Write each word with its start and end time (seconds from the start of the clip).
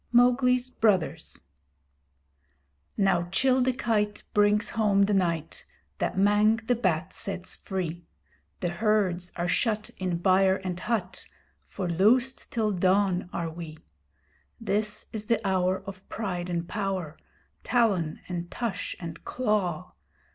MOWGLI'S 0.13 0.71
BROTHERS 0.71 1.43
Now 2.97 3.27
Chil 3.31 3.61
the 3.61 3.71
Kite 3.71 4.23
brings 4.33 4.71
home 4.71 5.03
the 5.03 5.13
night 5.13 5.63
That 5.99 6.17
Mang 6.17 6.55
the 6.65 6.73
Bat 6.73 7.13
sets 7.13 7.55
free 7.55 8.07
The 8.61 8.69
herds 8.69 9.31
are 9.35 9.47
shut 9.47 9.91
in 9.99 10.17
byre 10.17 10.59
and 10.63 10.79
hut 10.79 11.25
For 11.61 11.87
loosed 11.87 12.51
till 12.51 12.71
dawn 12.71 13.29
are 13.31 13.51
we. 13.51 13.77
This 14.59 15.05
is 15.13 15.27
the 15.27 15.39
hour 15.47 15.83
of 15.85 16.09
pride 16.09 16.49
and 16.49 16.67
power, 16.67 17.15
Talon 17.61 18.21
and 18.27 18.49
tush 18.49 18.95
and 18.99 19.23
claw. 19.23 19.93